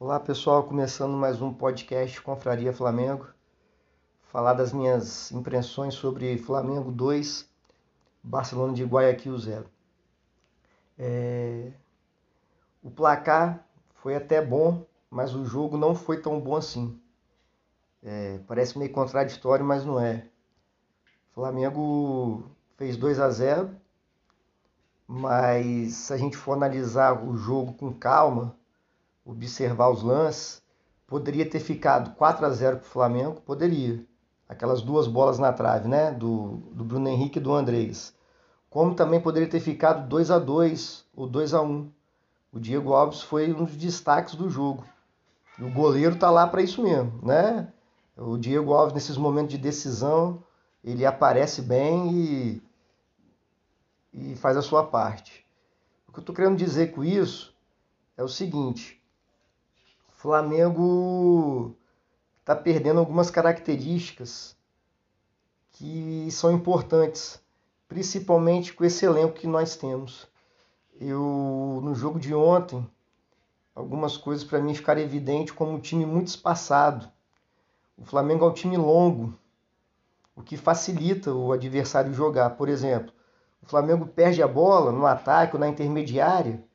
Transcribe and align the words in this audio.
Olá 0.00 0.20
pessoal, 0.20 0.62
começando 0.62 1.16
mais 1.16 1.42
um 1.42 1.52
podcast 1.52 2.22
Confraria 2.22 2.72
Flamengo. 2.72 3.26
Falar 4.30 4.52
das 4.54 4.72
minhas 4.72 5.32
impressões 5.32 5.94
sobre 5.94 6.38
Flamengo 6.38 6.92
2, 6.92 7.50
Barcelona 8.22 8.74
de 8.74 8.84
Guayaquil 8.84 9.36
0. 9.36 9.68
É... 10.96 11.72
O 12.80 12.92
placar 12.92 13.66
foi 13.96 14.14
até 14.14 14.40
bom, 14.40 14.86
mas 15.10 15.34
o 15.34 15.44
jogo 15.44 15.76
não 15.76 15.96
foi 15.96 16.22
tão 16.22 16.40
bom 16.40 16.54
assim. 16.54 16.96
É... 18.00 18.38
Parece 18.46 18.78
meio 18.78 18.92
contraditório, 18.92 19.64
mas 19.64 19.84
não 19.84 19.98
é. 20.00 20.28
Flamengo 21.32 22.44
fez 22.76 22.96
2 22.96 23.18
a 23.18 23.30
0, 23.30 23.76
mas 25.08 25.92
se 25.94 26.12
a 26.12 26.16
gente 26.16 26.36
for 26.36 26.52
analisar 26.52 27.20
o 27.20 27.36
jogo 27.36 27.72
com 27.72 27.92
calma, 27.92 28.56
observar 29.28 29.90
os 29.90 30.02
lances, 30.02 30.62
poderia 31.06 31.48
ter 31.48 31.60
ficado 31.60 32.14
4 32.16 32.46
a 32.46 32.50
0 32.50 32.78
para 32.78 32.86
o 32.86 32.88
Flamengo, 32.90 33.40
poderia. 33.42 34.02
Aquelas 34.48 34.80
duas 34.80 35.06
bolas 35.06 35.38
na 35.38 35.52
trave, 35.52 35.86
né? 35.86 36.10
Do, 36.10 36.62
do 36.72 36.82
Bruno 36.82 37.08
Henrique 37.08 37.38
e 37.38 37.42
do 37.42 37.52
Andrés. 37.52 38.14
Como 38.70 38.94
também 38.94 39.20
poderia 39.20 39.48
ter 39.48 39.60
ficado 39.60 40.08
2 40.08 40.30
a 40.30 40.38
2 40.38 41.04
ou 41.14 41.26
2 41.26 41.52
a 41.52 41.60
1 41.60 41.90
O 42.52 42.58
Diego 42.58 42.94
Alves 42.94 43.20
foi 43.20 43.52
um 43.52 43.64
dos 43.64 43.76
destaques 43.76 44.34
do 44.34 44.48
jogo. 44.48 44.84
E 45.58 45.64
o 45.64 45.70
goleiro 45.70 46.16
tá 46.16 46.30
lá 46.30 46.46
para 46.46 46.62
isso 46.62 46.82
mesmo, 46.82 47.20
né? 47.22 47.70
O 48.16 48.38
Diego 48.38 48.72
Alves, 48.72 48.94
nesses 48.94 49.18
momentos 49.18 49.50
de 49.50 49.58
decisão, 49.58 50.42
ele 50.82 51.04
aparece 51.04 51.60
bem 51.60 52.12
e, 52.14 52.62
e 54.14 54.36
faz 54.36 54.56
a 54.56 54.62
sua 54.62 54.84
parte. 54.84 55.44
O 56.08 56.12
que 56.12 56.18
eu 56.18 56.22
estou 56.22 56.34
querendo 56.34 56.56
dizer 56.56 56.92
com 56.92 57.04
isso 57.04 57.54
é 58.16 58.22
o 58.22 58.28
seguinte: 58.28 58.97
Flamengo 60.18 61.76
está 62.40 62.56
perdendo 62.56 62.98
algumas 62.98 63.30
características 63.30 64.56
que 65.70 66.28
são 66.32 66.50
importantes, 66.50 67.40
principalmente 67.86 68.74
com 68.74 68.84
esse 68.84 69.06
elenco 69.06 69.34
que 69.34 69.46
nós 69.46 69.76
temos. 69.76 70.26
Eu 71.00 71.80
no 71.84 71.94
jogo 71.94 72.18
de 72.18 72.34
ontem, 72.34 72.84
algumas 73.72 74.16
coisas 74.16 74.42
para 74.42 74.60
mim 74.60 74.74
ficaram 74.74 75.00
evidentes 75.00 75.54
como 75.54 75.70
um 75.70 75.78
time 75.78 76.04
muito 76.04 76.26
espaçado. 76.26 77.08
O 77.96 78.04
Flamengo 78.04 78.44
é 78.44 78.48
um 78.48 78.54
time 78.54 78.76
longo, 78.76 79.38
o 80.34 80.42
que 80.42 80.56
facilita 80.56 81.32
o 81.32 81.52
adversário 81.52 82.12
jogar. 82.12 82.50
Por 82.56 82.68
exemplo, 82.68 83.12
o 83.62 83.66
Flamengo 83.66 84.04
perde 84.04 84.42
a 84.42 84.48
bola 84.48 84.90
no 84.90 85.06
ataque 85.06 85.54
ou 85.54 85.60
na 85.60 85.68
intermediária, 85.68 86.67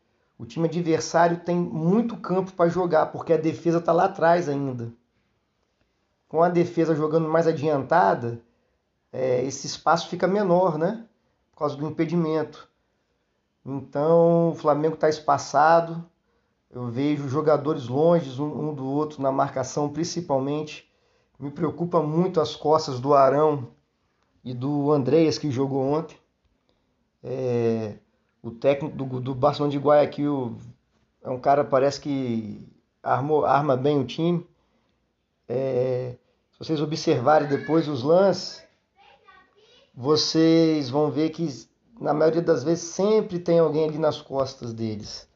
o 0.44 0.45
time 0.45 0.67
adversário 0.67 1.39
tem 1.39 1.58
muito 1.58 2.17
campo 2.17 2.52
para 2.52 2.69
jogar, 2.69 3.08
porque 3.08 3.31
a 3.31 3.38
defesa 3.38 3.77
está 3.77 3.94
lá 3.94 4.05
atrás 4.05 4.49
ainda. 4.49 4.91
Com 6.27 6.44
a 6.44 6.49
defesa 6.49 6.94
jogando 6.94 7.30
mais 7.30 7.47
adiantada, 7.47 8.41
é, 9.11 9.41
esse 9.45 9.66
espaço 9.66 10.09
fica 10.09 10.27
menor, 10.27 10.77
né? 10.77 11.05
Por 11.52 11.59
causa 11.59 11.77
do 11.77 11.88
impedimento. 11.88 12.67
Então 13.66 14.49
o 14.49 14.55
Flamengo 14.55 14.95
está 14.95 15.08
espaçado. 15.08 16.05
Eu 16.69 16.89
vejo 16.89 17.30
jogadores 17.30 17.88
longe 17.88 18.41
um, 18.41 18.73
do 18.73 18.86
outro 18.86 19.21
na 19.21 19.31
marcação, 19.31 19.88
principalmente. 19.88 20.91
Me 21.39 21.52
preocupa 21.52 22.02
muito 22.02 22.41
as 22.41 22.53
costas 22.53 22.99
do 22.99 23.14
Arão 23.14 23.69
e 24.44 24.53
do 24.53 24.91
Andreas 24.91 25.38
que 25.38 25.49
jogou 25.49 25.81
ontem. 25.81 26.17
É, 27.23 27.95
o 28.44 28.52
técnico 28.52 28.95
do, 28.95 29.22
do 29.22 29.33
Barcelona 29.33 29.72
de 29.72 29.80
Guayaquil 29.80 30.58
é 31.23 31.30
um 31.30 31.39
cara 31.39 31.63
parece 31.63 32.02
que 32.02 32.61
armou, 33.02 33.45
arma 33.45 33.77
bem 33.77 33.97
o 33.97 34.05
time. 34.05 34.45
É, 35.47 36.17
se 36.52 36.59
vocês 36.59 36.81
observarem 36.81 37.47
depois 37.47 37.88
os 37.88 38.03
lances, 38.03 38.61
vocês 39.95 40.89
vão 40.89 41.09
ver 41.09 41.30
que 41.30 41.48
na 42.02 42.14
maioria 42.14 42.42
das 42.42 42.64
vezes 42.64 42.83
sempre 42.83 43.39
tem 43.39 43.59
alguém 43.59 43.86
ali 43.86 43.98
nas 43.98 44.21
costas 44.21 44.73
deles, 44.73 45.27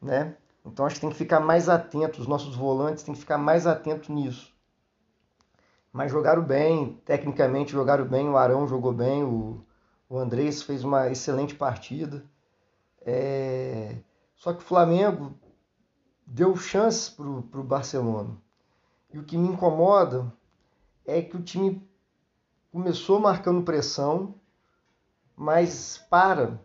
né? 0.00 0.36
Então 0.64 0.86
acho 0.86 0.96
que 0.96 1.02
tem 1.02 1.10
que 1.10 1.16
ficar 1.16 1.38
mais 1.38 1.68
atento, 1.68 2.20
os 2.20 2.26
nossos 2.26 2.56
volantes 2.56 3.04
têm 3.04 3.14
que 3.14 3.20
ficar 3.20 3.38
mais 3.38 3.66
atentos 3.66 4.08
nisso. 4.08 4.54
Mas 5.92 6.10
jogaram 6.10 6.42
bem, 6.42 7.00
tecnicamente 7.04 7.72
jogaram 7.72 8.04
bem, 8.06 8.28
o 8.28 8.36
Arão 8.36 8.66
jogou 8.66 8.92
bem, 8.92 9.22
o, 9.22 9.64
o 10.08 10.18
Andrés 10.18 10.62
fez 10.62 10.84
uma 10.84 11.08
excelente 11.08 11.54
partida. 11.54 12.24
É... 13.04 13.96
Só 14.36 14.52
que 14.52 14.60
o 14.62 14.66
Flamengo 14.66 15.34
deu 16.26 16.56
chance 16.56 17.10
para 17.10 17.26
o 17.60 17.64
Barcelona. 17.64 18.36
E 19.12 19.18
o 19.18 19.24
que 19.24 19.36
me 19.36 19.48
incomoda 19.48 20.32
é 21.04 21.22
que 21.22 21.36
o 21.36 21.42
time 21.42 21.86
começou 22.70 23.18
marcando 23.18 23.62
pressão, 23.62 24.34
mas 25.34 25.98
para, 26.10 26.60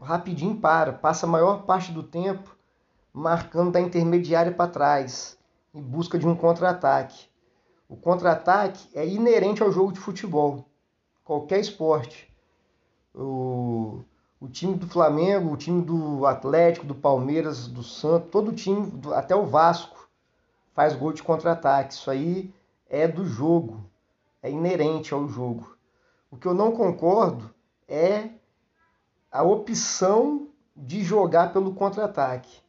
rapidinho 0.00 0.56
para, 0.60 0.92
passa 0.92 1.26
a 1.26 1.28
maior 1.28 1.64
parte 1.64 1.92
do 1.92 2.02
tempo 2.02 2.56
marcando 3.12 3.72
da 3.72 3.80
intermediária 3.80 4.52
para 4.52 4.70
trás, 4.70 5.38
em 5.72 5.80
busca 5.80 6.18
de 6.18 6.26
um 6.26 6.36
contra-ataque. 6.36 7.28
O 7.88 7.96
contra-ataque 7.96 8.88
é 8.94 9.06
inerente 9.06 9.62
ao 9.62 9.72
jogo 9.72 9.92
de 9.92 10.00
futebol, 10.00 10.68
qualquer 11.24 11.60
esporte 11.60 12.33
o, 13.14 14.02
o 14.40 14.48
time 14.48 14.74
do 14.74 14.88
Flamengo, 14.88 15.52
o 15.52 15.56
time 15.56 15.82
do 15.82 16.26
Atlético, 16.26 16.86
do 16.86 16.94
Palmeiras, 16.94 17.68
do 17.68 17.82
Santos, 17.82 18.30
todo 18.30 18.52
time, 18.52 18.92
até 19.14 19.34
o 19.34 19.46
Vasco, 19.46 20.08
faz 20.74 20.94
gol 20.94 21.12
de 21.12 21.22
contra-ataque. 21.22 21.94
Isso 21.94 22.10
aí 22.10 22.52
é 22.88 23.06
do 23.06 23.24
jogo, 23.24 23.84
é 24.42 24.50
inerente 24.50 25.14
ao 25.14 25.28
jogo. 25.28 25.76
O 26.30 26.36
que 26.36 26.46
eu 26.46 26.54
não 26.54 26.72
concordo 26.72 27.54
é 27.88 28.30
a 29.30 29.42
opção 29.42 30.48
de 30.76 31.02
jogar 31.02 31.52
pelo 31.52 31.74
contra-ataque. 31.74 32.60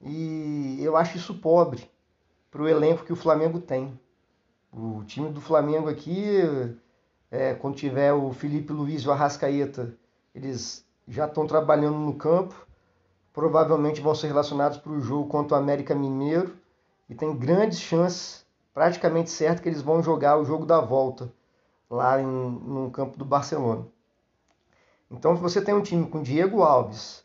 E 0.00 0.78
eu 0.80 0.96
acho 0.96 1.16
isso 1.16 1.34
pobre 1.34 1.88
para 2.50 2.62
o 2.62 2.68
elenco 2.68 3.04
que 3.04 3.12
o 3.12 3.16
Flamengo 3.16 3.60
tem. 3.60 3.98
O 4.72 5.04
time 5.04 5.30
do 5.30 5.40
Flamengo 5.40 5.88
aqui 5.88 6.40
é, 7.32 7.54
quando 7.54 7.76
tiver 7.76 8.12
o 8.12 8.30
Felipe 8.30 8.74
Luiz 8.74 9.02
e 9.02 9.08
o 9.08 9.10
Arrascaeta, 9.10 9.96
eles 10.34 10.86
já 11.08 11.24
estão 11.24 11.46
trabalhando 11.46 11.96
no 11.96 12.14
campo. 12.14 12.54
Provavelmente 13.32 14.02
vão 14.02 14.14
ser 14.14 14.26
relacionados 14.26 14.76
para 14.76 14.92
o 14.92 15.00
jogo 15.00 15.30
contra 15.30 15.56
o 15.56 15.58
América 15.58 15.94
Mineiro. 15.94 16.54
E 17.08 17.14
tem 17.14 17.34
grandes 17.34 17.80
chances, 17.80 18.44
praticamente 18.74 19.30
certo, 19.30 19.62
que 19.62 19.68
eles 19.70 19.80
vão 19.80 20.02
jogar 20.02 20.36
o 20.36 20.44
jogo 20.44 20.66
da 20.66 20.78
volta 20.78 21.32
lá 21.88 22.20
em, 22.20 22.26
no 22.26 22.90
campo 22.90 23.16
do 23.16 23.24
Barcelona. 23.24 23.86
Então, 25.10 25.34
se 25.34 25.40
você 25.40 25.62
tem 25.62 25.74
um 25.74 25.82
time 25.82 26.06
com 26.06 26.22
Diego 26.22 26.62
Alves, 26.62 27.24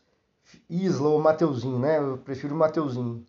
Isla 0.70 1.10
ou 1.10 1.20
Mateuzinho, 1.20 1.78
né? 1.78 1.98
Eu 1.98 2.16
prefiro 2.16 2.54
o 2.54 2.58
Mateuzinho. 2.58 3.26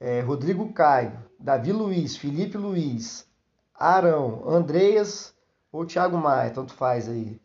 É, 0.00 0.22
Rodrigo 0.22 0.72
Caio, 0.72 1.12
Davi 1.38 1.72
Luiz, 1.72 2.16
Felipe 2.16 2.56
Luiz, 2.56 3.28
Arão, 3.74 4.48
Andreas 4.48 5.35
ou 5.76 5.84
Thiago 5.84 6.16
Maia, 6.16 6.50
tanto 6.50 6.72
faz 6.72 7.06
aí, 7.06 7.38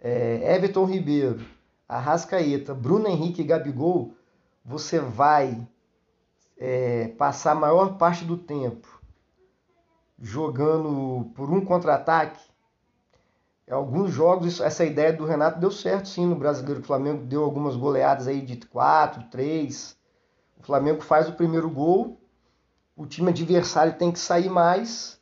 é, 0.00 0.54
Everton 0.54 0.84
Ribeiro, 0.84 1.44
Arrascaeta, 1.88 2.72
Bruno 2.72 3.08
Henrique 3.08 3.42
e 3.42 3.44
Gabigol, 3.44 4.14
você 4.64 5.00
vai 5.00 5.66
é, 6.56 7.08
passar 7.18 7.52
a 7.52 7.56
maior 7.56 7.98
parte 7.98 8.24
do 8.24 8.36
tempo 8.36 9.00
jogando 10.20 11.32
por 11.34 11.50
um 11.50 11.64
contra-ataque. 11.64 12.40
Alguns 13.68 14.12
jogos, 14.12 14.60
essa 14.60 14.84
ideia 14.84 15.12
do 15.12 15.24
Renato 15.24 15.58
deu 15.58 15.70
certo 15.70 16.08
sim 16.08 16.26
no 16.26 16.36
Brasileiro. 16.36 16.80
O 16.80 16.84
Flamengo 16.84 17.24
deu 17.24 17.42
algumas 17.42 17.74
goleadas 17.74 18.28
aí 18.28 18.40
de 18.40 18.64
4, 18.66 19.24
3. 19.30 19.96
O 20.58 20.62
Flamengo 20.62 21.00
faz 21.00 21.28
o 21.28 21.32
primeiro 21.32 21.68
gol, 21.68 22.20
o 22.96 23.06
time 23.06 23.30
adversário 23.30 23.94
tem 23.94 24.12
que 24.12 24.18
sair 24.20 24.48
mais 24.48 25.20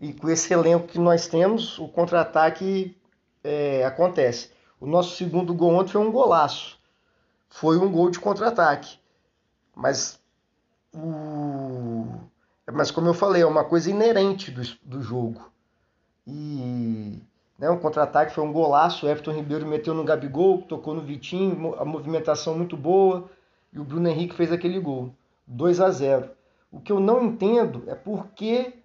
e 0.00 0.14
com 0.14 0.30
esse 0.30 0.52
elenco 0.52 0.88
que 0.88 0.98
nós 0.98 1.26
temos, 1.26 1.78
o 1.78 1.86
contra-ataque 1.86 2.96
é, 3.44 3.84
acontece. 3.84 4.50
O 4.80 4.86
nosso 4.86 5.14
segundo 5.14 5.52
gol 5.52 5.74
ontem 5.74 5.92
foi 5.92 6.00
um 6.00 6.10
golaço. 6.10 6.78
Foi 7.50 7.76
um 7.76 7.92
gol 7.92 8.10
de 8.10 8.18
contra-ataque. 8.18 8.98
Mas 9.76 10.18
o... 10.94 12.06
Mas 12.72 12.90
como 12.90 13.08
eu 13.08 13.14
falei, 13.14 13.42
é 13.42 13.46
uma 13.46 13.64
coisa 13.64 13.90
inerente 13.90 14.50
do, 14.50 14.62
do 14.82 15.02
jogo. 15.02 15.50
E 16.26 17.20
né, 17.58 17.68
o 17.68 17.78
contra-ataque 17.78 18.32
foi 18.32 18.42
um 18.44 18.52
golaço. 18.52 19.04
O 19.04 19.08
Everton 19.08 19.32
Ribeiro 19.32 19.66
meteu 19.66 19.92
no 19.92 20.04
Gabigol, 20.04 20.62
tocou 20.62 20.94
no 20.94 21.02
Vitinho, 21.02 21.74
a 21.78 21.84
movimentação 21.84 22.56
muito 22.56 22.76
boa. 22.76 23.28
E 23.72 23.78
o 23.78 23.84
Bruno 23.84 24.08
Henrique 24.08 24.34
fez 24.34 24.50
aquele 24.50 24.80
gol. 24.80 25.12
2 25.46 25.80
a 25.80 25.90
0. 25.90 26.30
O 26.72 26.80
que 26.80 26.92
eu 26.92 27.00
não 27.00 27.22
entendo 27.22 27.82
é 27.86 27.94
por 27.94 28.28
que 28.28 28.79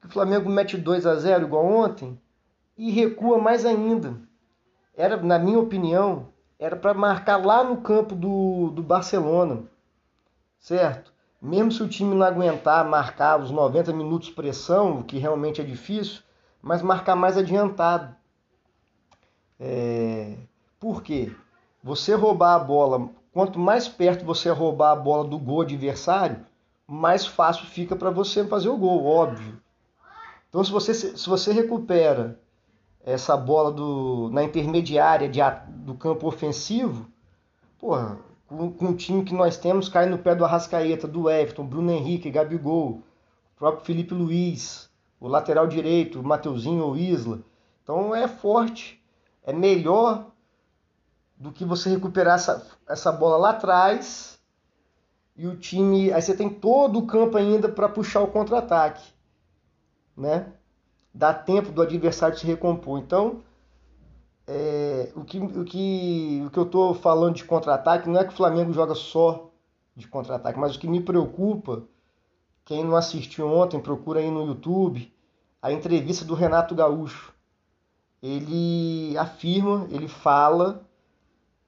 que 0.00 0.06
o 0.06 0.10
Flamengo 0.10 0.48
mete 0.48 0.76
2 0.76 1.06
a 1.06 1.14
0 1.14 1.46
igual 1.46 1.64
ontem 1.64 2.20
e 2.76 2.90
recua 2.90 3.38
mais 3.38 3.64
ainda. 3.64 4.16
Era, 4.96 5.16
na 5.16 5.38
minha 5.38 5.58
opinião, 5.58 6.28
era 6.58 6.76
para 6.76 6.94
marcar 6.94 7.36
lá 7.36 7.62
no 7.62 7.78
campo 7.78 8.14
do, 8.14 8.70
do 8.70 8.82
Barcelona, 8.82 9.64
certo? 10.58 11.12
mesmo 11.40 11.72
se 11.72 11.82
o 11.82 11.88
time 11.88 12.14
não 12.14 12.26
aguentar 12.26 12.86
marcar 12.86 13.40
os 13.40 13.50
90 13.50 13.92
minutos 13.92 14.28
pressão, 14.30 15.00
o 15.00 15.04
que 15.04 15.18
realmente 15.18 15.60
é 15.60 15.64
difícil, 15.64 16.22
mas 16.60 16.82
marcar 16.82 17.16
mais 17.16 17.38
adiantado. 17.38 18.14
É... 19.58 20.36
Por 20.78 21.02
quê? 21.02 21.32
Você 21.82 22.14
roubar 22.14 22.54
a 22.54 22.58
bola, 22.58 23.08
quanto 23.32 23.58
mais 23.58 23.88
perto 23.88 24.24
você 24.24 24.50
roubar 24.50 24.92
a 24.92 24.96
bola 24.96 25.24
do 25.24 25.38
gol 25.38 25.62
adversário, 25.62 26.44
mais 26.86 27.26
fácil 27.26 27.64
fica 27.66 27.96
para 27.96 28.10
você 28.10 28.44
fazer 28.46 28.68
o 28.68 28.76
gol, 28.76 29.06
óbvio. 29.06 29.58
Então, 30.50 30.62
se 30.64 30.70
você, 30.70 30.92
se 30.92 31.28
você 31.28 31.52
recupera 31.52 32.38
essa 33.04 33.36
bola 33.36 33.70
do, 33.70 34.28
na 34.32 34.42
intermediária 34.42 35.28
de, 35.28 35.40
do 35.68 35.94
campo 35.94 36.26
ofensivo, 36.26 37.08
porra, 37.78 38.18
com, 38.48 38.72
com 38.72 38.86
o 38.86 38.96
time 38.96 39.24
que 39.24 39.32
nós 39.32 39.56
temos, 39.56 39.88
cai 39.88 40.06
no 40.06 40.18
pé 40.18 40.34
do 40.34 40.44
Arrascaeta, 40.44 41.06
do 41.06 41.30
Everton, 41.30 41.64
Bruno 41.64 41.92
Henrique, 41.92 42.30
Gabigol, 42.30 42.88
o 42.90 43.02
próprio 43.56 43.84
Felipe 43.84 44.12
Luiz, 44.12 44.90
o 45.20 45.28
lateral 45.28 45.68
direito, 45.68 46.18
o 46.18 46.24
Mateuzinho 46.24 46.84
ou 46.84 46.96
Isla. 46.96 47.38
Então 47.84 48.12
é 48.12 48.26
forte, 48.26 49.00
é 49.44 49.52
melhor 49.52 50.26
do 51.38 51.52
que 51.52 51.64
você 51.64 51.88
recuperar 51.88 52.34
essa, 52.34 52.66
essa 52.88 53.12
bola 53.12 53.36
lá 53.36 53.50
atrás 53.50 54.38
e 55.36 55.46
o 55.46 55.56
time. 55.56 56.12
Aí 56.12 56.20
você 56.20 56.36
tem 56.36 56.50
todo 56.50 56.98
o 56.98 57.06
campo 57.06 57.36
ainda 57.36 57.68
para 57.68 57.88
puxar 57.88 58.20
o 58.20 58.26
contra-ataque. 58.26 59.02
Né? 60.20 60.52
Dá 61.14 61.32
tempo 61.32 61.72
do 61.72 61.80
adversário 61.80 62.38
se 62.38 62.46
recompor. 62.46 62.98
Então, 62.98 63.42
é, 64.46 65.10
o, 65.16 65.24
que, 65.24 65.38
o, 65.38 65.64
que, 65.64 66.42
o 66.46 66.50
que 66.50 66.58
eu 66.58 66.64
estou 66.64 66.92
falando 66.92 67.36
de 67.36 67.44
contra-ataque 67.44 68.08
não 68.08 68.20
é 68.20 68.24
que 68.24 68.32
o 68.32 68.36
Flamengo 68.36 68.72
joga 68.72 68.94
só 68.94 69.50
de 69.96 70.06
contra-ataque, 70.06 70.58
mas 70.58 70.76
o 70.76 70.78
que 70.78 70.86
me 70.86 71.00
preocupa, 71.00 71.84
quem 72.64 72.84
não 72.84 72.96
assistiu 72.96 73.48
ontem, 73.48 73.80
procura 73.80 74.20
aí 74.20 74.30
no 74.30 74.46
YouTube, 74.46 75.12
a 75.62 75.72
entrevista 75.72 76.24
do 76.24 76.34
Renato 76.34 76.74
Gaúcho. 76.74 77.32
Ele 78.22 79.16
afirma, 79.16 79.86
ele 79.90 80.06
fala, 80.06 80.86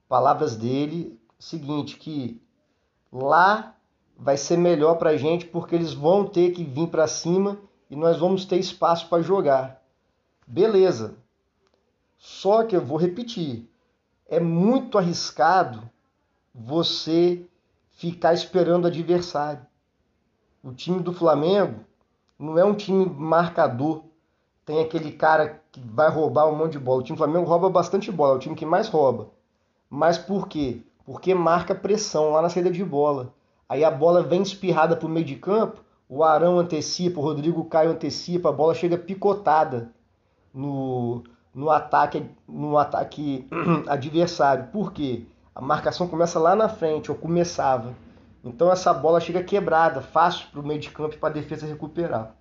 palavras 0.08 0.56
dele, 0.56 1.18
seguinte, 1.38 1.96
que 1.96 2.40
lá 3.10 3.74
vai 4.16 4.36
ser 4.36 4.58
melhor 4.58 4.96
para 4.96 5.10
a 5.10 5.16
gente 5.16 5.46
porque 5.46 5.74
eles 5.74 5.94
vão 5.94 6.26
ter 6.26 6.52
que 6.52 6.62
vir 6.62 6.88
para 6.88 7.06
cima 7.08 7.58
e 7.92 7.96
nós 7.96 8.18
vamos 8.18 8.46
ter 8.46 8.56
espaço 8.56 9.06
para 9.06 9.22
jogar. 9.22 9.82
Beleza, 10.46 11.14
só 12.16 12.64
que 12.64 12.74
eu 12.74 12.80
vou 12.80 12.96
repetir, 12.96 13.68
é 14.26 14.40
muito 14.40 14.96
arriscado 14.96 15.82
você 16.54 17.44
ficar 17.90 18.32
esperando 18.32 18.84
o 18.84 18.86
adversário. 18.86 19.60
O 20.64 20.72
time 20.72 21.02
do 21.02 21.12
Flamengo 21.12 21.80
não 22.38 22.58
é 22.58 22.64
um 22.64 22.74
time 22.74 23.04
marcador. 23.04 24.04
Tem 24.64 24.80
aquele 24.80 25.12
cara 25.12 25.60
que 25.70 25.80
vai 25.80 26.08
roubar 26.08 26.48
um 26.48 26.56
monte 26.56 26.72
de 26.72 26.78
bola. 26.78 27.00
O 27.00 27.04
time 27.04 27.16
do 27.16 27.22
Flamengo 27.22 27.44
rouba 27.44 27.68
bastante 27.68 28.10
bola, 28.10 28.32
é 28.32 28.36
o 28.36 28.40
time 28.40 28.56
que 28.56 28.64
mais 28.64 28.88
rouba. 28.88 29.28
Mas 29.90 30.16
por 30.16 30.48
quê? 30.48 30.80
Porque 31.04 31.34
marca 31.34 31.74
pressão 31.74 32.30
lá 32.30 32.40
na 32.40 32.48
saída 32.48 32.70
de 32.70 32.82
bola. 32.82 33.34
Aí 33.68 33.84
a 33.84 33.90
bola 33.90 34.22
vem 34.22 34.40
espirrada 34.40 34.96
para 34.96 35.06
o 35.06 35.10
meio 35.10 35.26
de 35.26 35.36
campo, 35.36 35.84
o 36.14 36.22
Arão 36.22 36.58
antecipa, 36.58 37.18
o 37.18 37.22
Rodrigo 37.22 37.64
Caio 37.64 37.92
antecipa, 37.92 38.50
a 38.50 38.52
bola 38.52 38.74
chega 38.74 38.98
picotada 38.98 39.90
no, 40.52 41.24
no 41.54 41.70
ataque, 41.70 42.22
no 42.46 42.76
ataque 42.76 43.48
adversário. 43.88 44.66
Por 44.66 44.92
quê? 44.92 45.24
A 45.54 45.62
marcação 45.62 46.06
começa 46.06 46.38
lá 46.38 46.54
na 46.54 46.68
frente, 46.68 47.10
ou 47.10 47.16
começava. 47.16 47.94
Então 48.44 48.70
essa 48.70 48.92
bola 48.92 49.20
chega 49.20 49.42
quebrada, 49.42 50.02
fácil 50.02 50.48
para 50.52 50.60
o 50.60 50.66
meio 50.66 50.78
de 50.78 50.90
campo 50.90 51.14
e 51.14 51.18
para 51.18 51.30
a 51.30 51.32
defesa 51.32 51.66
recuperar. 51.66 52.36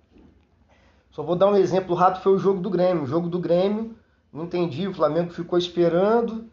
Só 1.10 1.22
vou 1.22 1.34
dar 1.34 1.46
um 1.46 1.56
exemplo 1.56 1.94
rápido, 1.94 2.22
foi 2.22 2.34
o 2.34 2.38
jogo 2.38 2.60
do 2.60 2.68
Grêmio. 2.68 3.04
O 3.04 3.06
jogo 3.06 3.26
do 3.26 3.38
Grêmio, 3.38 3.96
não 4.30 4.44
entendi, 4.44 4.86
o 4.86 4.92
Flamengo 4.92 5.32
ficou 5.32 5.58
esperando, 5.58 6.44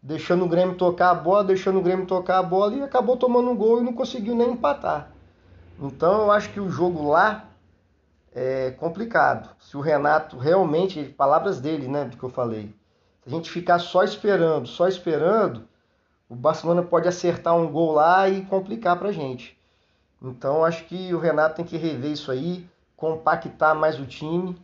deixando 0.00 0.44
o 0.44 0.48
Grêmio 0.48 0.76
tocar 0.76 1.10
a 1.10 1.14
bola, 1.14 1.42
deixando 1.42 1.80
o 1.80 1.82
Grêmio 1.82 2.06
tocar 2.06 2.38
a 2.38 2.42
bola 2.44 2.76
e 2.76 2.82
acabou 2.82 3.16
tomando 3.16 3.50
um 3.50 3.56
gol 3.56 3.80
e 3.80 3.84
não 3.84 3.92
conseguiu 3.92 4.36
nem 4.36 4.52
empatar. 4.52 5.17
Então 5.80 6.22
eu 6.22 6.32
acho 6.32 6.50
que 6.50 6.58
o 6.58 6.68
jogo 6.68 7.08
lá 7.08 7.44
é 8.34 8.72
complicado. 8.72 9.54
Se 9.60 9.76
o 9.76 9.80
Renato 9.80 10.36
realmente, 10.36 11.04
palavras 11.04 11.60
dele, 11.60 11.86
né, 11.86 12.04
do 12.04 12.16
que 12.16 12.22
eu 12.22 12.28
falei, 12.28 12.74
se 13.22 13.28
a 13.28 13.30
gente 13.30 13.50
ficar 13.50 13.78
só 13.78 14.02
esperando, 14.02 14.66
só 14.66 14.88
esperando, 14.88 15.68
o 16.28 16.34
Barcelona 16.34 16.82
pode 16.82 17.06
acertar 17.06 17.56
um 17.56 17.70
gol 17.70 17.92
lá 17.92 18.28
e 18.28 18.44
complicar 18.46 18.98
para 18.98 19.10
a 19.10 19.12
gente. 19.12 19.56
Então 20.20 20.64
acho 20.64 20.84
que 20.84 21.14
o 21.14 21.18
Renato 21.18 21.56
tem 21.56 21.64
que 21.64 21.76
rever 21.76 22.10
isso 22.10 22.30
aí, 22.32 22.68
compactar 22.96 23.74
mais 23.76 24.00
o 24.00 24.06
time, 24.06 24.60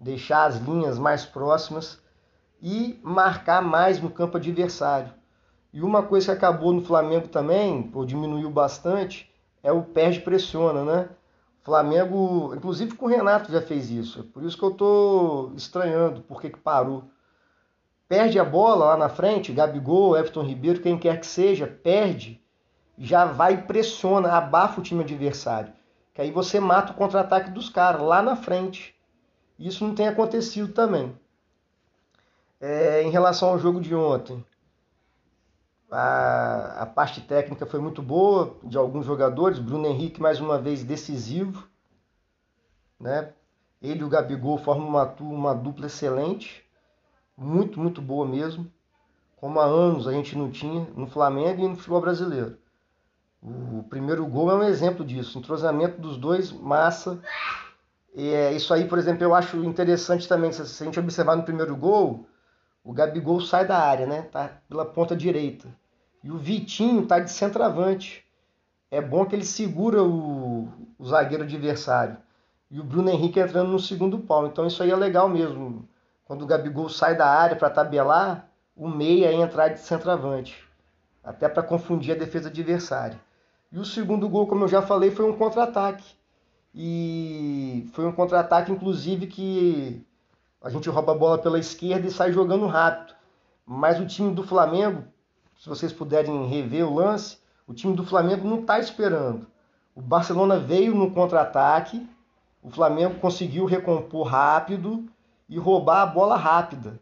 deixar 0.00 0.46
as 0.46 0.56
linhas 0.56 0.98
mais 0.98 1.24
próximas 1.24 2.00
e 2.60 2.98
marcar 3.02 3.62
mais 3.62 4.00
no 4.00 4.10
campo 4.10 4.36
adversário. 4.36 5.12
E 5.72 5.82
uma 5.82 6.02
coisa 6.02 6.26
que 6.26 6.32
acabou 6.32 6.72
no 6.72 6.82
Flamengo 6.82 7.28
também, 7.28 7.90
ou 7.94 8.04
diminuiu 8.04 8.50
bastante, 8.50 9.27
é 9.62 9.72
o 9.72 9.82
perde 9.82 10.20
pressiona, 10.20 10.84
né? 10.84 11.08
Flamengo, 11.62 12.54
inclusive 12.54 12.94
com 12.94 13.06
o 13.06 13.08
Renato 13.08 13.52
já 13.52 13.60
fez 13.60 13.90
isso. 13.90 14.20
É 14.20 14.22
por 14.22 14.42
isso 14.42 14.56
que 14.56 14.64
eu 14.64 14.70
estou 14.70 15.52
estranhando 15.54 16.22
porque 16.22 16.48
que 16.48 16.58
parou. 16.58 17.04
Perde 18.08 18.38
a 18.38 18.44
bola 18.44 18.86
lá 18.86 18.96
na 18.96 19.10
frente, 19.10 19.52
Gabigol, 19.52 20.16
Everton 20.16 20.42
Ribeiro, 20.42 20.80
quem 20.80 20.98
quer 20.98 21.20
que 21.20 21.26
seja, 21.26 21.66
perde, 21.66 22.42
já 22.96 23.26
vai 23.26 23.54
e 23.54 23.62
pressiona, 23.62 24.32
abafa 24.32 24.80
o 24.80 24.82
time 24.82 25.04
adversário. 25.04 25.72
Que 26.14 26.22
aí 26.22 26.30
você 26.30 26.58
mata 26.58 26.92
o 26.92 26.96
contra-ataque 26.96 27.50
dos 27.50 27.68
caras 27.68 28.00
lá 28.00 28.22
na 28.22 28.34
frente. 28.34 28.94
Isso 29.58 29.86
não 29.86 29.94
tem 29.94 30.08
acontecido 30.08 30.72
também. 30.72 31.14
É, 32.58 33.02
em 33.02 33.10
relação 33.10 33.50
ao 33.50 33.58
jogo 33.58 33.78
de 33.78 33.94
ontem, 33.94 34.42
a, 35.90 36.82
a 36.82 36.86
parte 36.86 37.20
técnica 37.20 37.66
foi 37.66 37.80
muito 37.80 38.02
boa 38.02 38.56
de 38.62 38.76
alguns 38.76 39.06
jogadores. 39.06 39.58
Bruno 39.58 39.86
Henrique, 39.86 40.20
mais 40.20 40.40
uma 40.40 40.58
vez, 40.58 40.84
decisivo. 40.84 41.66
Né? 43.00 43.32
Ele 43.80 44.00
e 44.00 44.04
o 44.04 44.08
Gabigol 44.08 44.58
formam 44.58 44.88
uma, 44.88 45.04
uma 45.20 45.54
dupla 45.54 45.86
excelente. 45.86 46.64
Muito, 47.36 47.80
muito 47.80 48.02
boa 48.02 48.26
mesmo. 48.26 48.70
Como 49.36 49.60
há 49.60 49.64
anos 49.64 50.08
a 50.08 50.12
gente 50.12 50.36
não 50.36 50.50
tinha 50.50 50.86
no 50.96 51.06
Flamengo 51.06 51.64
e 51.64 51.68
no 51.68 51.76
futebol 51.76 52.00
brasileiro. 52.00 52.58
O 53.40 53.84
primeiro 53.88 54.26
gol 54.26 54.50
é 54.50 54.54
um 54.54 54.64
exemplo 54.64 55.04
disso. 55.04 55.38
Entrosamento 55.38 56.00
dos 56.00 56.16
dois, 56.16 56.50
massa. 56.50 57.22
É, 58.16 58.52
isso 58.52 58.74
aí, 58.74 58.86
por 58.88 58.98
exemplo, 58.98 59.22
eu 59.22 59.32
acho 59.34 59.64
interessante 59.64 60.26
também. 60.26 60.50
Se 60.50 60.60
a 60.60 60.86
gente 60.86 60.98
observar 60.98 61.36
no 61.36 61.44
primeiro 61.44 61.76
gol, 61.76 62.26
o 62.88 62.92
Gabigol 62.94 63.38
sai 63.42 63.66
da 63.66 63.76
área, 63.76 64.06
né? 64.06 64.22
Tá 64.22 64.62
pela 64.66 64.82
ponta 64.82 65.14
direita. 65.14 65.68
E 66.24 66.30
o 66.30 66.38
Vitinho 66.38 67.04
tá 67.04 67.20
de 67.20 67.30
centroavante. 67.30 68.24
É 68.90 68.98
bom 68.98 69.26
que 69.26 69.36
ele 69.36 69.44
segura 69.44 70.02
o, 70.02 70.66
o 70.98 71.04
zagueiro 71.04 71.44
adversário. 71.44 72.16
E 72.70 72.80
o 72.80 72.82
Bruno 72.82 73.10
Henrique 73.10 73.38
entrando 73.38 73.70
no 73.70 73.78
segundo 73.78 74.18
pau. 74.20 74.46
Então 74.46 74.66
isso 74.66 74.82
aí 74.82 74.90
é 74.90 74.96
legal 74.96 75.28
mesmo. 75.28 75.86
Quando 76.24 76.40
o 76.40 76.46
Gabigol 76.46 76.88
sai 76.88 77.14
da 77.14 77.26
área 77.26 77.56
para 77.56 77.68
tabelar, 77.68 78.48
o 78.74 78.88
meia 78.88 79.26
é 79.26 79.34
entrar 79.34 79.68
de 79.68 79.80
centroavante. 79.80 80.56
Até 81.22 81.46
para 81.46 81.62
confundir 81.62 82.14
a 82.14 82.18
defesa 82.18 82.48
adversária. 82.48 83.20
E 83.70 83.78
o 83.78 83.84
segundo 83.84 84.26
gol, 84.30 84.46
como 84.46 84.64
eu 84.64 84.68
já 84.68 84.80
falei, 84.80 85.10
foi 85.10 85.30
um 85.30 85.36
contra-ataque. 85.36 86.06
E 86.74 87.86
foi 87.92 88.06
um 88.06 88.12
contra-ataque, 88.12 88.72
inclusive, 88.72 89.26
que 89.26 90.07
a 90.60 90.70
gente 90.70 90.88
rouba 90.88 91.12
a 91.12 91.18
bola 91.18 91.38
pela 91.38 91.58
esquerda 91.58 92.06
e 92.06 92.10
sai 92.10 92.32
jogando 92.32 92.66
rápido. 92.66 93.14
Mas 93.64 94.00
o 94.00 94.06
time 94.06 94.34
do 94.34 94.42
Flamengo, 94.42 95.04
se 95.58 95.68
vocês 95.68 95.92
puderem 95.92 96.46
rever 96.48 96.86
o 96.86 96.94
lance, 96.94 97.38
o 97.66 97.74
time 97.74 97.94
do 97.94 98.04
Flamengo 98.04 98.48
não 98.48 98.60
está 98.60 98.78
esperando. 98.78 99.46
O 99.94 100.00
Barcelona 100.00 100.58
veio 100.58 100.94
no 100.94 101.10
contra-ataque, 101.10 102.08
o 102.62 102.70
Flamengo 102.70 103.20
conseguiu 103.20 103.66
recompor 103.66 104.26
rápido 104.26 105.08
e 105.48 105.58
roubar 105.58 106.02
a 106.02 106.06
bola 106.06 106.36
rápida. 106.36 107.00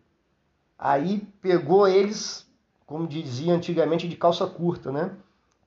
Aí 0.79 1.27
pegou 1.41 1.89
eles, 1.89 2.47
como 2.87 3.07
dizia 3.07 3.55
antigamente, 3.55 4.09
de 4.09 4.17
calça 4.17 4.47
curta, 4.47 4.93
né? 4.93 5.13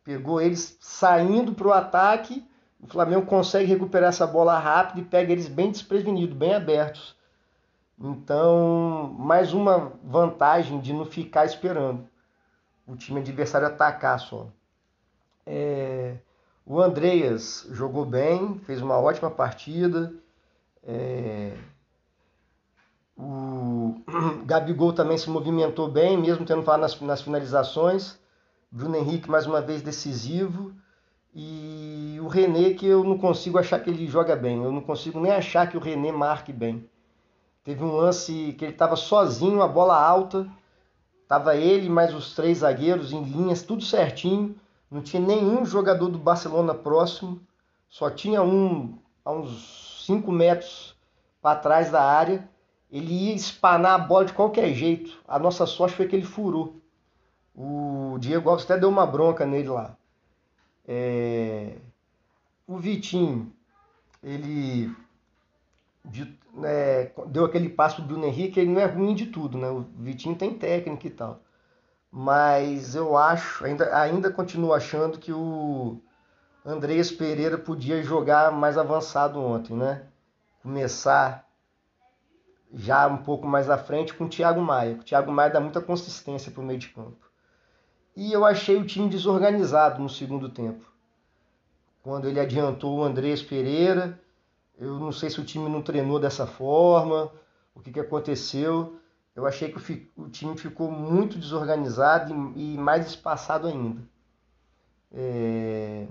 Pegou 0.04 0.42
eles 0.42 0.78
saindo 0.80 1.54
para 1.54 1.68
o 1.68 1.74
ataque, 1.74 2.46
o 2.80 2.88
Flamengo 2.88 3.26
consegue 3.26 3.66
recuperar 3.66 4.10
essa 4.10 4.26
bola 4.28 4.58
rápido 4.58 5.02
e 5.02 5.06
pega 5.06 5.32
eles 5.32 5.48
bem 5.48 5.72
desprevenidos, 5.72 6.36
bem 6.36 6.54
abertos. 6.54 7.16
Então, 8.02 9.14
mais 9.20 9.54
uma 9.54 9.92
vantagem 10.04 10.80
de 10.80 10.94
não 10.94 11.06
ficar 11.06 11.46
esperando 11.46 12.08
o 12.88 12.96
time 12.96 13.20
adversário 13.20 13.68
atacar 13.68 14.20
só. 14.20 14.48
É, 15.46 16.16
o 16.66 16.80
Andreas 16.80 17.68
jogou 17.72 18.06
bem, 18.06 18.60
fez 18.60 18.82
uma 18.82 18.98
ótima 18.98 19.30
partida. 19.30 20.14
É, 20.84 21.58
o 23.18 24.02
Gabigol 24.46 24.94
também 24.94 25.18
se 25.18 25.30
movimentou 25.30 25.90
bem, 25.90 26.18
mesmo 26.18 26.46
tendo 26.46 26.64
falado 26.64 26.82
nas, 26.82 27.00
nas 27.02 27.22
finalizações. 27.22 28.18
Bruno 28.72 28.96
Henrique 28.96 29.30
mais 29.30 29.46
uma 29.46 29.62
vez 29.62 29.82
decisivo. 29.82 30.72
E 31.36 32.18
o 32.22 32.28
René, 32.28 32.74
que 32.74 32.88
eu 32.88 33.04
não 33.04 33.18
consigo 33.18 33.58
achar 33.58 33.80
que 33.80 33.90
ele 33.90 34.08
joga 34.08 34.36
bem. 34.38 34.64
Eu 34.64 34.72
não 34.72 34.82
consigo 34.82 35.20
nem 35.20 35.34
achar 35.34 35.70
que 35.70 35.76
o 35.76 35.82
René 35.82 36.12
marque 36.12 36.54
bem. 36.54 36.90
Teve 37.64 37.84
um 37.84 37.96
lance 37.96 38.54
que 38.58 38.66
ele 38.66 38.74
estava 38.74 38.96
sozinho, 38.96 39.62
a 39.62 39.68
bola 39.68 40.00
alta. 40.00 40.48
Tava 41.28 41.56
ele 41.56 41.90
mais 41.90 42.14
os 42.14 42.34
três 42.34 42.60
zagueiros 42.60 43.12
em 43.12 43.24
linhas, 43.24 43.62
tudo 43.62 43.84
certinho. 43.84 44.56
Não 44.90 45.02
tinha 45.02 45.22
nenhum 45.22 45.64
jogador 45.66 46.10
do 46.10 46.18
Barcelona 46.18 46.74
próximo. 46.74 47.40
Só 47.88 48.10
tinha 48.10 48.42
um 48.42 48.98
a 49.24 49.32
uns 49.32 50.04
5 50.06 50.32
metros 50.32 50.96
para 51.42 51.60
trás 51.60 51.92
da 51.92 52.04
área. 52.04 52.50
Ele 52.92 53.14
ia 53.14 53.36
espanar 53.36 54.00
a 54.00 54.04
bola 54.04 54.26
de 54.26 54.34
qualquer 54.34 54.74
jeito. 54.74 55.22
A 55.28 55.38
nossa 55.38 55.66
sorte 55.66 55.96
foi 55.96 56.08
que 56.08 56.16
ele 56.16 56.26
furou. 56.26 56.82
O 57.56 58.18
Diego 58.20 58.50
Alves 58.50 58.66
até 58.66 58.80
deu 58.80 58.90
uma 58.90 59.06
bronca 59.06 59.46
nele 59.46 59.70
lá. 59.70 59.96
É... 60.88 61.76
O 62.66 62.78
Vitinho, 62.78 63.52
ele 64.24 64.96
é, 66.64 67.12
deu 67.28 67.46
aquele 67.46 67.70
passo 67.70 67.98
pro 67.98 68.06
Bruno 68.06 68.26
Henrique, 68.26 68.60
ele 68.60 68.72
não 68.72 68.82
é 68.82 68.86
ruim 68.86 69.14
de 69.14 69.28
tudo, 69.28 69.58
né? 69.58 69.70
O 69.70 69.86
Vitinho 69.98 70.36
tem 70.36 70.54
técnica 70.54 71.08
e 71.08 71.12
tal. 71.12 71.42
Mas 72.12 72.96
eu 72.96 73.16
acho, 73.16 73.64
ainda, 73.66 73.96
ainda 73.96 74.32
continuo 74.32 74.74
achando 74.74 75.20
que 75.20 75.32
o 75.32 76.02
Andreas 76.66 77.12
Pereira 77.12 77.58
podia 77.58 78.02
jogar 78.02 78.52
mais 78.52 78.78
avançado 78.78 79.40
ontem, 79.40 79.76
né? 79.76 80.04
Começar 80.62 81.48
já 82.74 83.08
um 83.08 83.18
pouco 83.18 83.48
mais 83.48 83.70
à 83.70 83.78
frente 83.78 84.14
com 84.14 84.26
o 84.26 84.30
Thiago 84.30 84.62
Maia. 84.62 84.96
O 84.96 85.04
Thiago 85.04 85.32
Maia 85.32 85.50
dá 85.52 85.60
muita 85.60 85.82
consistência 85.82 86.52
para 86.52 86.62
o 86.62 86.66
meio 86.66 86.80
de 86.80 86.90
campo. 86.90 87.30
E 88.16 88.34
eu 88.34 88.46
achei 88.46 88.76
o 88.76 88.86
time 88.86 89.10
desorganizado 89.10 90.02
no 90.02 90.10
segundo 90.10 90.50
tempo. 90.50 90.86
Quando 92.02 92.28
ele 92.28 92.40
adiantou 92.40 93.00
o 93.00 93.04
Andrés 93.04 93.42
Pereira, 93.42 94.20
eu 94.80 94.98
não 94.98 95.12
sei 95.12 95.30
se 95.30 95.40
o 95.42 95.46
time 95.46 95.70
não 95.70 95.82
treinou 95.82 96.20
dessa 96.20 96.48
forma, 96.48 97.30
o 97.76 97.82
que, 97.82 97.92
que 97.92 98.00
aconteceu. 98.00 98.98
Eu 99.36 99.46
achei 99.46 99.72
que 99.72 100.10
o, 100.16 100.30
time 100.30 100.58
ficou 100.58 100.90
muito 100.90 101.38
desorganizado 101.38 102.34
e, 102.56 102.78
mais 102.78 103.08
espaçado 103.08 103.68
ainda. 103.68 104.02
É... 105.12 106.08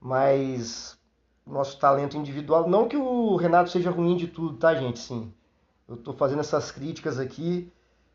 Mas 0.00 0.98
nosso 1.46 1.78
talento 1.78 2.16
individual, 2.16 2.68
não 2.68 2.88
que 2.88 2.96
o 2.96 3.36
Renato 3.36 3.70
seja 3.70 3.90
ruim 3.90 4.16
de 4.16 4.28
tudo, 4.28 4.56
tá, 4.56 4.74
gente? 4.74 4.98
Sim, 4.98 5.32
eu 5.88 5.94
estou 5.94 6.14
fazendo 6.14 6.40
essas 6.40 6.72
críticas 6.72 7.18
aqui. 7.20 7.72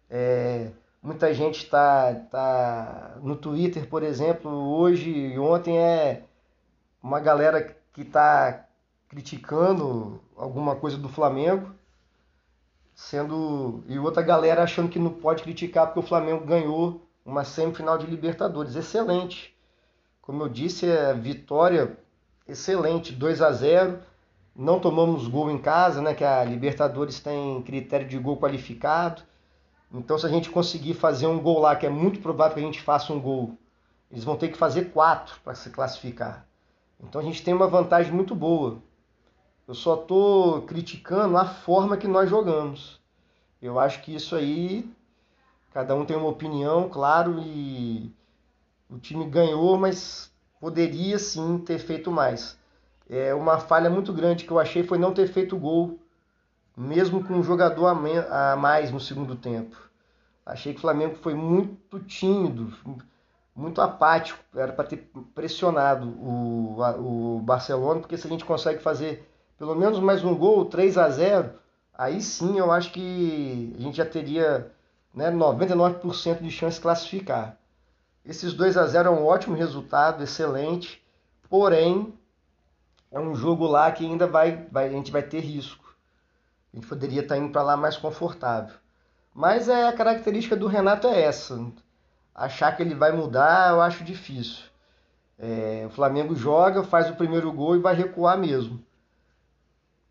É... 0.09 0.71
Muita 1.01 1.33
gente 1.33 1.63
está 1.63 2.13
tá 2.15 3.17
no 3.21 3.35
Twitter, 3.35 3.87
por 3.87 4.03
exemplo, 4.03 4.49
hoje 4.51 5.09
e 5.09 5.39
ontem 5.39 5.77
é 5.77 6.23
uma 7.01 7.19
galera 7.19 7.77
que 7.93 8.01
está 8.01 8.64
criticando 9.15 10.19
alguma 10.35 10.75
coisa 10.75 10.97
do 10.97 11.07
Flamengo, 11.07 11.71
sendo 12.93 13.81
e 13.87 13.97
outra 13.97 14.21
galera 14.21 14.61
achando 14.61 14.89
que 14.89 14.99
não 14.99 15.09
pode 15.09 15.41
criticar 15.41 15.87
porque 15.87 16.01
o 16.01 16.03
Flamengo 16.03 16.45
ganhou 16.45 17.01
uma 17.25 17.45
semifinal 17.45 17.97
de 17.97 18.07
Libertadores. 18.07 18.75
Excelente. 18.75 19.55
Como 20.21 20.43
eu 20.43 20.49
disse, 20.49 20.85
é 20.85 21.13
vitória 21.13 21.97
excelente, 22.45 23.13
2 23.13 23.41
a 23.41 23.53
0. 23.53 23.99
Não 24.53 24.81
tomamos 24.81 25.29
gol 25.29 25.49
em 25.49 25.59
casa, 25.59 26.01
né, 26.01 26.13
que 26.13 26.23
a 26.23 26.43
Libertadores 26.43 27.21
tem 27.21 27.61
critério 27.61 28.09
de 28.09 28.17
gol 28.17 28.35
qualificado. 28.35 29.23
Então, 29.93 30.17
se 30.17 30.25
a 30.25 30.29
gente 30.29 30.49
conseguir 30.49 30.93
fazer 30.93 31.27
um 31.27 31.39
gol 31.39 31.59
lá, 31.59 31.73
que 31.77 31.85
é 31.85 31.89
muito 31.89 32.19
provável 32.19 32.55
que 32.55 32.59
a 32.59 32.65
gente 32.65 32.81
faça 32.81 33.13
um 33.13 33.19
gol, 33.21 33.57
eles 34.11 34.25
vão 34.25 34.35
ter 34.35 34.49
que 34.49 34.57
fazer 34.57 34.91
quatro 34.91 35.39
para 35.41 35.55
se 35.55 35.69
classificar. 35.69 36.45
Então, 36.99 37.21
a 37.21 37.23
gente 37.23 37.41
tem 37.43 37.53
uma 37.53 37.67
vantagem 37.67 38.11
muito 38.11 38.35
boa. 38.35 38.81
Eu 39.67 39.73
só 39.73 39.95
estou 39.95 40.61
criticando 40.61 41.37
a 41.37 41.45
forma 41.45 41.97
que 41.97 42.07
nós 42.07 42.29
jogamos. 42.29 42.99
Eu 43.59 43.79
acho 43.79 44.01
que 44.03 44.13
isso 44.13 44.35
aí, 44.35 44.87
cada 45.73 45.95
um 45.95 46.05
tem 46.05 46.15
uma 46.15 46.29
opinião, 46.29 46.87
claro, 46.87 47.39
e 47.39 48.13
o 48.89 48.99
time 48.99 49.25
ganhou, 49.25 49.75
mas 49.75 50.31
poderia 50.59 51.17
sim 51.17 51.57
ter 51.57 51.79
feito 51.79 52.11
mais. 52.11 52.57
É 53.09 53.33
uma 53.33 53.59
falha 53.59 53.89
muito 53.89 54.13
grande 54.13 54.45
que 54.45 54.51
eu 54.51 54.59
achei 54.59 54.83
foi 54.83 54.99
não 54.99 55.13
ter 55.13 55.27
feito 55.27 55.57
gol, 55.57 55.99
mesmo 56.77 57.23
com 57.23 57.33
um 57.33 57.43
jogador 57.43 57.87
a 57.87 58.55
mais 58.55 58.91
no 58.91 58.99
segundo 58.99 59.35
tempo. 59.35 59.77
Achei 60.45 60.73
que 60.73 60.77
o 60.77 60.81
Flamengo 60.81 61.15
foi 61.15 61.33
muito 61.33 61.99
tímido, 62.01 62.71
muito 63.55 63.81
apático. 63.81 64.39
Era 64.55 64.73
para 64.73 64.85
ter 64.85 65.09
pressionado 65.33 66.07
o, 66.07 66.77
o 66.99 67.39
Barcelona, 67.39 67.99
porque 67.99 68.17
se 68.17 68.27
a 68.27 68.29
gente 68.29 68.45
consegue 68.45 68.79
fazer 68.79 69.27
pelo 69.57 69.75
menos 69.75 69.99
mais 69.99 70.23
um 70.23 70.35
gol, 70.35 70.65
3 70.65 70.97
a 70.97 71.09
0 71.09 71.53
aí 71.93 72.21
sim 72.21 72.59
eu 72.59 72.71
acho 72.71 72.91
que 72.91 73.73
a 73.77 73.81
gente 73.81 73.97
já 73.97 74.05
teria 74.05 74.71
né, 75.13 75.31
99% 75.31 76.41
de 76.41 76.51
chance 76.51 76.75
de 76.75 76.81
classificar. 76.81 77.57
Esses 78.25 78.53
2 78.53 78.75
a 78.75 78.85
0 78.85 79.09
é 79.09 79.11
um 79.11 79.25
ótimo 79.25 79.55
resultado, 79.55 80.23
excelente, 80.23 81.01
porém 81.49 82.13
é 83.11 83.19
um 83.19 83.33
jogo 83.33 83.65
lá 83.65 83.89
que 83.91 84.05
ainda 84.05 84.27
vai, 84.27 84.67
vai 84.69 84.87
a 84.87 84.91
gente 84.91 85.11
vai 85.11 85.23
ter 85.23 85.39
risco. 85.39 85.95
A 86.73 86.75
gente 86.75 86.87
poderia 86.87 87.21
estar 87.21 87.37
indo 87.37 87.49
para 87.49 87.63
lá 87.63 87.77
mais 87.77 87.95
confortável. 87.95 88.75
Mas 89.33 89.69
é 89.69 89.87
a 89.87 89.93
característica 89.93 90.55
do 90.55 90.67
Renato 90.67 91.07
é 91.07 91.21
essa. 91.21 91.57
Achar 92.33 92.75
que 92.75 92.83
ele 92.83 92.95
vai 92.95 93.13
mudar, 93.13 93.71
eu 93.71 93.81
acho 93.81 94.03
difícil. 94.03 94.65
É, 95.39 95.83
o 95.87 95.89
Flamengo 95.91 96.35
joga, 96.35 96.83
faz 96.83 97.09
o 97.09 97.15
primeiro 97.15 97.51
gol 97.53 97.77
e 97.77 97.81
vai 97.81 97.95
recuar 97.95 98.37
mesmo 98.37 98.84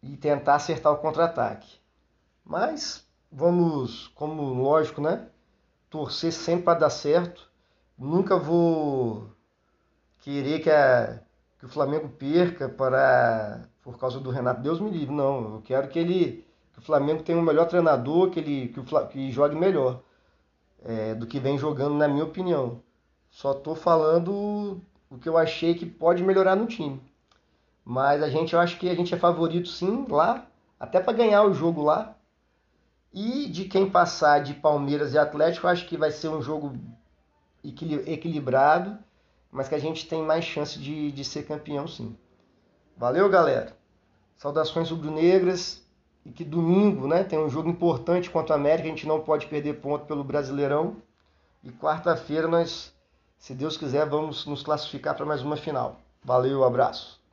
e 0.05 0.17
tentar 0.17 0.57
acertar 0.57 0.93
o 0.93 0.99
contra-ataque. 0.99 1.79
Mas 2.45 3.07
vamos, 3.33 4.09
como 4.09 4.43
lógico, 4.43 5.01
né? 5.01 5.29
Torcer 5.89 6.33
sempre 6.33 6.65
para 6.65 6.81
dar 6.81 6.91
certo. 6.91 7.51
Nunca 7.97 8.37
vou 8.37 9.29
querer 10.19 10.61
que, 10.61 10.71
a, 10.71 11.21
que 11.59 11.67
o 11.67 11.69
Flamengo 11.69 12.09
perca 12.09 12.69
para 12.69 13.69
por 13.83 13.99
causa 13.99 14.19
do 14.21 14.31
Renato. 14.31 14.63
Deus 14.63 14.81
me 14.81 14.91
livre, 14.91 15.15
não. 15.15 15.55
Eu 15.55 15.63
quero 15.63 15.89
que 15.89 15.99
ele 15.99 16.47
que 16.73 16.81
o 16.81 16.83
Flamengo 16.83 17.23
tenha 17.23 17.39
um 17.39 17.43
melhor 17.43 17.69
treinador, 17.69 18.31
que 18.31 18.41
ele 18.41 18.69
que, 18.69 18.81
o, 18.81 19.07
que 19.07 19.31
jogue 19.31 19.55
melhor 19.55 20.03
é, 20.83 21.15
do 21.15 21.27
que 21.27 21.39
vem 21.39 21.57
jogando, 21.57 21.95
na 21.95 22.09
minha 22.09 22.25
opinião. 22.25 22.83
Só 23.31 23.53
estou 23.53 23.75
falando 23.75 24.81
o 25.11 25.19
que 25.19 25.29
eu 25.29 25.39
achei 25.39 25.75
que 25.75 25.87
pode 25.87 26.23
melhorar 26.23 26.57
no 26.57 26.67
time. 26.67 27.01
Mas 27.85 28.23
a 28.23 28.31
gente, 28.31 28.55
eu 28.55 28.61
acho 28.61 28.79
que 28.79 28.89
a 28.89 28.95
gente 28.95 29.15
é 29.15 29.19
favorito 29.19 29.69
sim 29.69 30.07
lá, 30.09 30.47
até 30.81 31.01
para 31.01 31.13
ganhar 31.13 31.43
o 31.43 31.53
jogo 31.53 31.83
lá. 31.83 32.17
E 33.13 33.49
de 33.49 33.67
quem 33.67 33.89
passar 33.89 34.43
de 34.43 34.55
Palmeiras 34.55 35.13
e 35.13 35.19
Atlético, 35.19 35.67
eu 35.67 35.71
acho 35.71 35.87
que 35.87 35.97
vai 35.97 36.11
ser 36.11 36.29
um 36.29 36.43
jogo 36.43 36.77
equilibrado, 37.63 38.99
mas 39.53 39.69
que 39.69 39.75
a 39.75 39.79
gente 39.79 40.09
tem 40.09 40.23
mais 40.23 40.45
chance 40.45 40.79
de, 40.79 41.13
de 41.13 41.25
ser 41.25 41.45
campeão 41.45 41.87
sim. 41.87 42.17
Valeu, 42.97 43.29
galera. 43.29 43.77
Saudações 44.37 44.91
rubro-negras 44.91 45.85
e 46.25 46.31
que 46.31 46.45
domingo, 46.45 47.07
né, 47.07 47.23
tem 47.23 47.39
um 47.39 47.51
jogo 47.51 47.69
importante 47.69 48.31
contra 48.31 48.55
a 48.55 48.59
América, 48.59 48.89
a 48.89 48.91
gente 48.91 49.07
não 49.07 49.21
pode 49.21 49.47
perder 49.47 49.75
ponto 49.75 50.07
pelo 50.07 50.25
Brasileirão. 50.25 50.97
E 51.63 51.71
quarta-feira 51.71 52.49
nós, 52.49 52.95
se 53.39 53.55
Deus 53.55 53.77
quiser, 53.77 54.09
vamos 54.09 54.47
nos 54.47 54.63
classificar 54.63 55.15
para 55.15 55.27
mais 55.27 55.43
uma 55.43 55.57
final. 55.57 56.01
Valeu, 56.23 56.65
abraço. 56.65 57.24